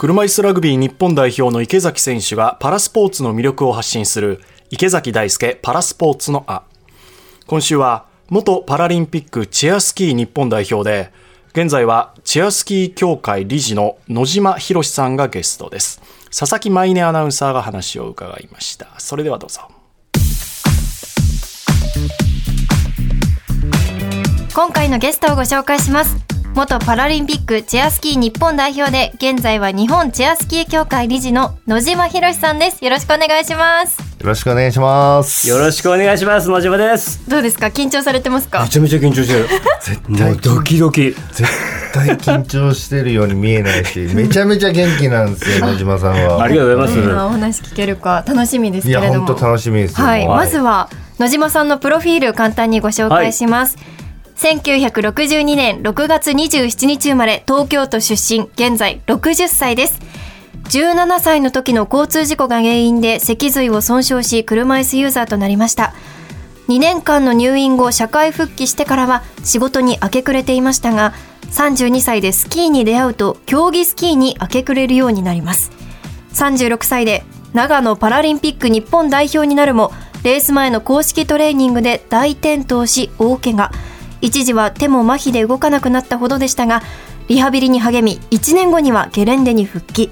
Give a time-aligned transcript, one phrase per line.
[0.00, 4.40] 車椅子ラグビー日本代表の池崎選手がパラスポーツの魅力を発信する
[4.70, 6.62] 池崎大輔パラスポーツのあ
[7.46, 11.12] 今週は元パラリンピックチェアスキー日本代表で
[11.52, 16.00] 現在はチェアスキー協会理事の野島博さんがゲストです。
[16.34, 18.98] 佐々木舞音アナウンサーが話を伺いました。
[18.98, 19.68] それではどうぞ。
[24.54, 26.39] 今回のゲストをご紹介します。
[26.54, 32.84] 元パラリンピックチェアスキー日本代表で現在は日本チェアスキー協会理事の野島博さんです。
[32.84, 34.00] よろしくお願いします。
[34.20, 35.48] よろしくお願いします。
[35.48, 36.50] よろしくお願いします。
[36.50, 37.30] 野島です。
[37.30, 37.68] どうですか？
[37.68, 38.62] 緊張されてますか？
[38.62, 39.48] めちゃめちゃ緊張してる。
[39.80, 41.14] 絶もうドキドキ。
[41.32, 41.44] 絶
[41.92, 46.42] 対緊張してるように見えないし めちゃめちゃ元気なんですよ野島さんは。
[46.42, 49.26] ありがとうございます、今お話聞けるか楽しみですいやけれども。
[49.26, 50.06] 本当楽しみですよ。
[50.06, 53.76] はい、もうまずは野島さんのプロフィール簡単にご紹介します、
[54.40, 60.00] 1962年6月27日生まれ東京都出身現在60歳です。
[60.70, 65.92] 17歳の時の交通事故が原因で脊髄を損傷し車椅子ユーザーとなりました。
[66.68, 71.12] 2年間の入院後社会復帰してからは仕事に明け暮れていましたが
[71.50, 75.70] 32歳でスキーに出会うと競技スキーに明け暮れるようになります。
[76.32, 79.92] 36歳で長野パラリンピック日本代表になるも
[80.22, 83.89] レース前の公式トレーニングで大転倒し大怪我。
[84.20, 86.82] 一時は手も麻痺で動かなくなったほどでしたが
[87.28, 90.10] リハビリに励み1年後にはゲレンデに復帰。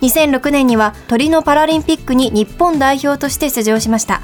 [0.00, 4.22] 2006年にはトリノパラリンピックに日本代表として出場しました。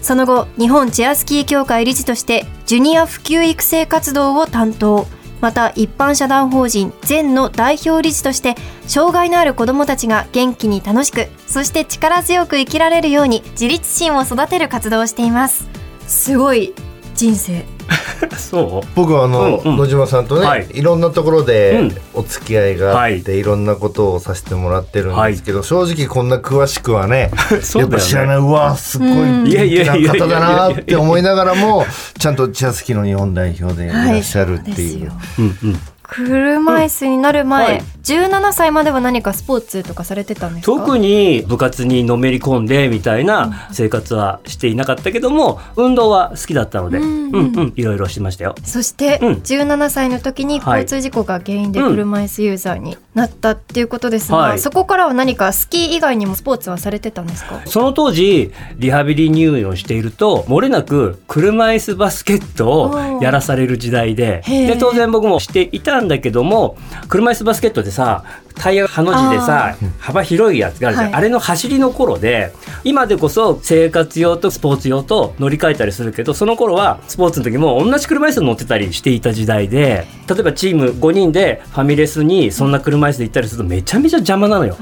[0.00, 5.06] その後日本チェアスキー協会理事としてジュニア普及育成活動を担当。
[5.40, 8.54] また一般社団法人全の代表理事として
[8.86, 15.68] 障害のある子どもたちが元気に楽しくそして力強く生きられるように自立心を育てる活動をしています。
[16.06, 16.72] すごい。
[17.14, 17.64] 人生。
[18.36, 18.88] そう？
[18.94, 19.76] 僕はあの、うんうん。
[19.78, 20.68] 野島さんとね、はい。
[20.72, 21.96] い、ろんなところうでん。
[22.14, 23.38] お付き合いがあって、はい。
[23.38, 27.30] い、ろんなことをさせてもらってるんですけど、正直こんな詳しくはね
[27.62, 27.92] そうだよね。
[27.92, 29.44] やっぱ知らないうわすごいうん。
[29.44, 31.86] 元気な方だなって思いながらも
[32.18, 35.08] ちゃんとチェアスキーの日本代表でいらっしゃるっていう。
[35.08, 35.80] はいうんうん
[36.14, 37.82] 車椅子になる前、はい。
[38.02, 40.72] 17歳までは何かスポーツとかされてたんですか？
[40.72, 47.30] 特に部活にのめり込んでみたいな生活はしていなかったけども運動は好きだったのでううん。
[47.32, 48.54] んうんいろいろしてましたよ。
[48.64, 49.32] そして、うん。
[49.34, 50.82] 17歳の時にはい。
[50.82, 54.58] 交通事故が原因で車椅子ユーザーになったっていうことですが、はい。
[54.58, 57.62] そこからは何かスキー以外にもスポーツはされてたんですか？
[57.66, 66.76] その当時リハビリ入院をしていると漏れなく車椅子バスケットをやらされる時代でで当然僕もしていたんだけども
[67.08, 68.24] 車椅子バスケットでさ
[68.54, 71.14] タイヤハの字でさ幅広いやつがあるじゃん、はい。
[71.14, 72.52] あれの走りの頃で
[72.84, 84.76] 今でこそ生活用とスポーツ用と乗り換えたりするけどその頃はスポーツの時も同じ車椅子に乗ってたりしていた時代で例えばチーム5人でファミレスにそんな車椅子で行ったりするとめちゃめちゃ邪魔なのよ。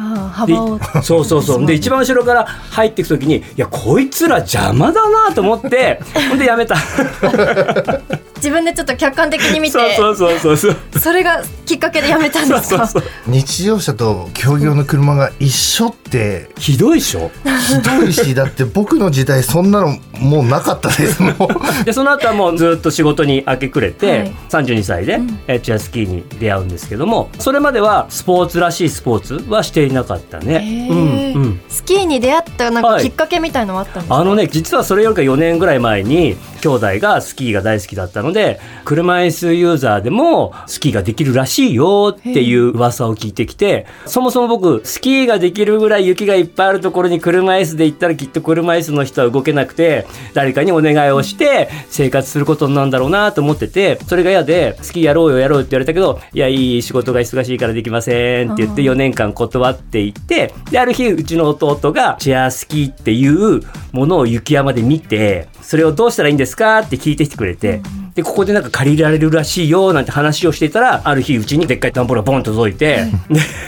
[1.03, 1.67] そうそうそう。
[1.67, 6.77] で一番後ろから入っていく時にいやこいつら邪魔だなと思ってほんでやめた
[8.41, 10.99] 自分でちょっと客観的に見てそうそうそうそうそう。
[10.99, 12.87] それがきっかけでやめたんですか？
[12.87, 17.31] そうそう日常車と競技用の車が一緒ってひどいでしょ？
[17.69, 21.37] ひどいしだって僕の時代そんなのもうなかったですもん。
[21.85, 24.33] でその後はもうずっと仕事に明け暮れて、はい。
[24.51, 30.89] 32歳で、えーチェアスキーに出会うんですけどもそれまではスポーツらしいスポーツはしていなかったへね。
[30.91, 30.91] ー。
[30.91, 30.95] う
[31.39, 31.61] んうん。
[31.69, 63.63] スキーに出会ったなんかはいきっかけみたいのはあったんですか、あのね実はそれよりか4年ぐらい前に兄弟がスキーが大好きだったので車椅子ユーザーでもスキーができるらしいよっていう噂を聞いてきてそもそも僕スキーができるぐらい雪がいっぱいあるところに車椅子で行ったらきっと車椅子の人は動けなくて誰かにお願いをして生活することになるんだろうなと思っててそれが嫌でスキーやろうよやろうって言われたけどいやいい仕事が忙しいからできませんって言って4年間断っていってである日うちの弟がチェアスキーっていう
[63.93, 67.81] ものを雪山で見てそれをどうしたらいいんですかって聞いてきてくれて。
[68.15, 73.07] でここでなんか借りられるらしいよなんて話をしていたらある日うちにでっかい段ボールがボンと届いて、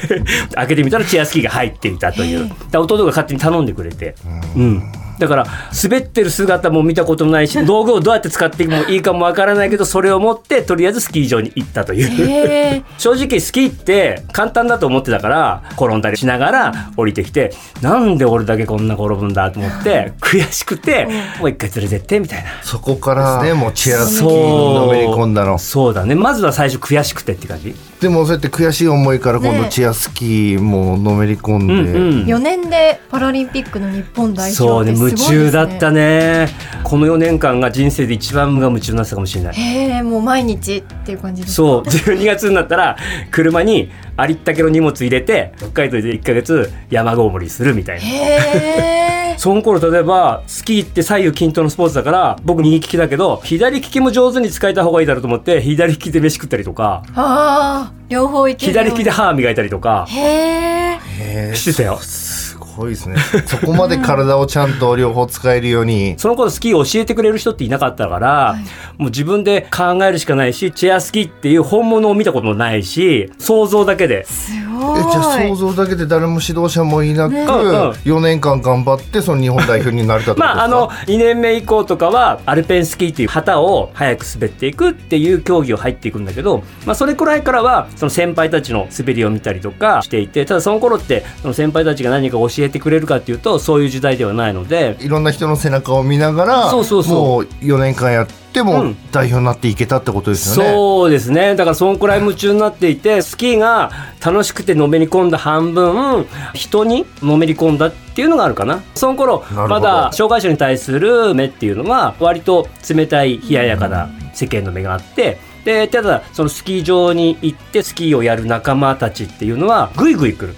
[0.09, 0.23] で
[0.55, 2.51] 開けてみたらチェアスキーが入っていたという。
[2.71, 4.15] で弟が勝手に頼んでくれて、
[4.57, 4.93] うん、
[5.23, 5.47] だから
[5.83, 12.83] 滑ってる姿も見たこともないし道具をどうやって使ってもいいかもわからないけどそれを持ってとりあえずスキー場に行ったという。
[12.99, 21.07] 正直スキーって簡単だと思ってたから転んだりしながら降りてきてなんで俺だけこんな転ぶんだと思って悔しくて
[21.39, 22.51] もう一回連れてってみたいな。
[22.63, 25.59] そこからねもうチェアスキーにのめり込んだの。
[25.59, 26.15] そうだね。
[26.17, 32.25] まずは最初悔しくてって感じでもそうやって悔しい思いから今度ねチェアスキーものめり込んで、うんうん。
[32.25, 35.37] 4年でパラリンピックの日本代そうね表ってすごいですね。
[35.37, 36.49] 夢中だったね。
[36.83, 39.55] この4年間が人生で一番無我夢中になってたかもしれない。
[39.55, 41.55] へえもう毎日っていう感じですか？
[41.55, 41.83] そう。
[41.83, 42.97] 12月になったら
[43.31, 48.05] 車にありったけの荷物入れて北海道で1ヶ月山ごもりするみたいな。
[48.05, 61.99] へえその頃例えばスキーって左右均等のスポーツだから僕右利きだけど左利きも上手に使えた方がいいだろうと思って左利きで飯食ったりとかあー両方いける左利きで歯磨いたりとかへえへえしてたよ。
[61.99, 63.17] すごいですね。
[63.47, 66.15] そこまで体をちゃんと両方使えるように。
[66.19, 68.57] その頃スキーを教えてくれる人っていなかったから、
[68.99, 74.25] もう自分で考えるしかないしチェアスキーっていう本物を見たこともないし想像だけで。
[74.25, 77.91] すごいえじゃあ想像だけで誰も指導者もいなく、うんうん。
[77.91, 80.55] 4年間頑張ってその日本代表になれたとですか？
[80.55, 97.19] まああの2年目以降とかはアルペンスキーっていう旗を早く滑っていくっていう競技を入っていくんだけど、まあ、それくらいからはその先輩たちの滑りを見たりとかしていてただその頃ってその先輩たちが何か教えてくれるかっていうとそういう時代ではないのでいろんな人の背中を見ながらそうそうそう。
[97.19, 98.97] もう4年間やってうもん。
[99.11, 101.55] 代表になっていけたってことですよね、そうですね。
[101.57, 103.91] だからそのくらい夢中になっていてスキーが
[104.25, 108.83] 楽しくてのめり込んだ半分人にのめり込んだっていうのがあるかな。
[108.95, 120.55] その頃まだ障害者に対する目っていうのは割と冷たい冷ややかな世間の目があってでただそのスキー場に行ってスキーをやる仲間たちっていうのはぐいぐい来る。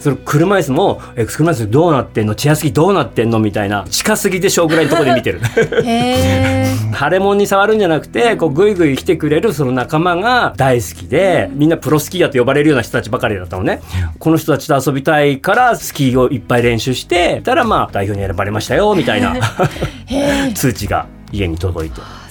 [0.00, 2.34] その車椅子も「え車椅子どうなってんの？
[2.34, 5.40] チェアスキーどうなってんの?」みたいな近すぎでしょうぐらいのところで見てる。
[6.96, 13.80] 腫れ物に触るんじゃなくてこうぐいぐい来てくれるその仲間が大好きでみんなプロスキーヤーと呼ばれるような人たちばかりだったのね。
[14.18, 19.36] この人たちと遊びたいからスキーをいっぱい練習してたらまあ代表に選ばれましたよみたいな。
[20.54, 22.25] 通知が家に届いて。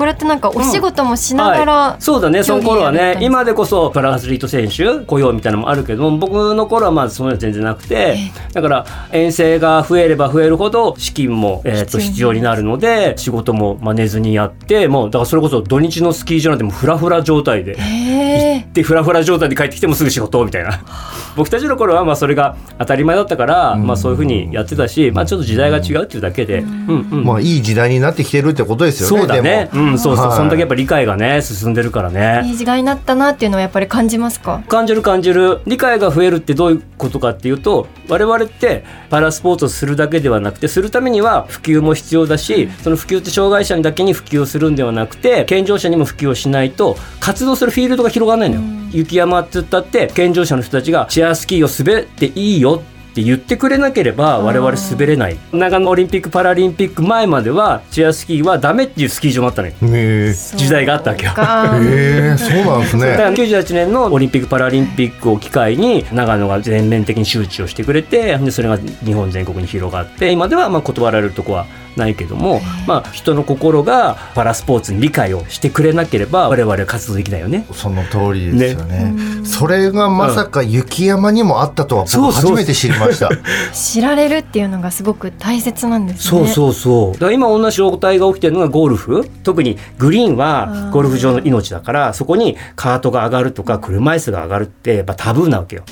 [0.00, 2.42] これってなんかお仕事もしながら、はい、そうだね。
[2.42, 8.16] その頃はね今でこそパラアスリート選手雇用みたいなのもあるけども僕の頃はまずそういうのは全然なくて
[8.54, 17.76] だから遠征が増えれば増えるほど資金も、えー、と必要に必要になるので仕事もまあ寝ずにやってもうだからそれこそ土日のスキー場なんてもうフラフラ状態で。
[17.78, 18.68] へえ。
[18.72, 20.82] でフラフラ状態で帰ってきてもすぐ仕事みたいな。
[21.36, 27.08] 僕たちの頃はまあそれが当たり前だったから、まあ、そういうふうにやってたし、まあ、ちょっと時代が違うっていうだけで、うん。
[27.10, 29.18] うんまあいい時代になってきてるってことですよね。
[29.18, 29.70] そうだね。
[29.72, 30.36] でもうんそうそう、はい。
[30.36, 32.42] そんだけやっぱ理解がね進んでるからね。
[32.46, 34.62] いい時代になったなっていうのはやっぱり感じますか？
[34.68, 35.60] 感じる感じる。
[35.66, 48.62] 理解が増えるってどういうことかっていうと我々ってパラスポーツをするだけではなくてするためには普及も必要だしその普及って障害者にだけに普及をするんではなくて健常者にも普及をしないと活動するフィールドが広がらないのよ。
[48.92, 55.38] 雪山って言ったって健常者の人たちがチェアスキーを滑っていいよって言ってくれなければ我々滑れない。
[55.52, 59.74] 長野オリンピック・パラリンピック前まではチェアスキーはダメっていうスキー場もあったのよ。
[59.80, 61.32] 時代があったわけよ。
[61.32, 61.78] か。
[61.80, 63.10] へえそうなんですね。
[63.10, 71.66] だから98年のオリンピック・パラリンピックを機会に長野が全面的に周知をしてくれてでそれが日本全国に広がって今ではまあ断られるとこは
[71.96, 77.66] ないけども、まあ、人の心がパラスポーツに理解をしてくれなければ我々は活動できないよね。
[77.72, 79.14] その通りですよね。
[79.44, 83.28] それがまさか雪山にもあったとは僕初めて知りました。
[83.72, 86.22] 知られるっていうのがすごく大切なんですね。
[86.22, 87.12] そうそうそう。
[87.14, 89.28] だから今同じ状態が起きてるのがゴルフ。
[89.42, 95.82] 特にグリーンはゴルフ場の命だからそこにカートが上がるとか車椅子が上がるってやっぱタブーなわけよ。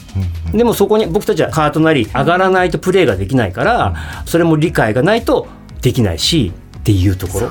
[0.52, 5.46] でもそこに僕たちはカートなり上がらないとプレーができないからそれも理解がないと
[5.82, 7.50] できないしっていうところ。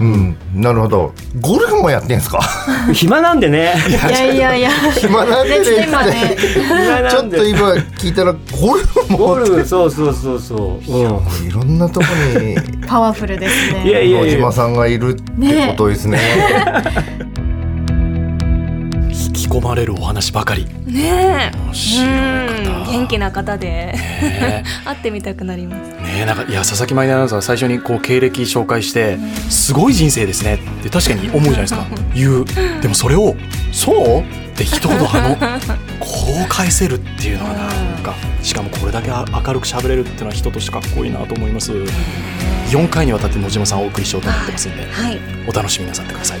[0.00, 0.36] うん。
[0.54, 1.12] なるほど。
[1.40, 2.40] ゴルフもやってんすか？
[2.92, 3.74] 暇なんでね。
[3.88, 4.70] いやいやいや。
[4.98, 5.60] 暇なんでね。
[5.60, 6.36] ねちょっと今ね。
[6.38, 9.18] 暇ちょっなんでと今聞いたらゴルフも。
[9.18, 12.06] ゴルフそうそうそうそう、うん、いろんなとこ
[12.40, 13.82] にパワフルですね。
[13.86, 15.22] いやいや野島さんがいるって
[15.68, 16.18] ことですね。
[17.26, 17.31] 引き
[19.52, 20.66] 込まれるお話ばかり。
[20.86, 21.56] ねえ。
[21.66, 22.06] 面白い
[22.96, 23.68] 元気な方で。
[23.68, 25.88] ね 会ってみたくなります。
[25.90, 29.18] ねえなんかいや佐々木舞音アナウンサー最初にこう経歴紹介して
[29.50, 30.54] すごい人生ですね。
[30.54, 31.86] って確かに思うじゃないですか。
[32.14, 32.44] 言う。
[32.80, 33.36] でもそれを
[33.72, 34.20] そう？
[34.20, 35.36] って一言あの
[35.98, 36.06] こ
[36.44, 37.64] う返せるっていうのはな
[37.98, 38.02] ん。
[38.02, 41.72] かしかもこれだけ明るく喋れるっていうのは人としてかっこいいなと思います。
[42.70, 45.18] 4回にわたって野島さんをお送りしようと思ってますんではい。
[45.46, 46.38] お楽しみなさってください。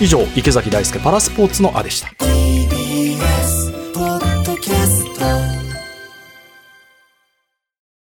[0.00, 2.08] 以上池崎大輔パラスポーツのあでした